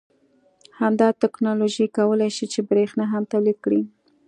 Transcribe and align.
همدا 0.79 1.07
تکنالوژي 1.23 1.85
کولای 1.97 2.31
شي 2.37 2.45
چې 2.53 2.59
بریښنا 2.69 3.05
هم 3.13 3.23
تولید 3.31 3.57
کړي 3.65 3.81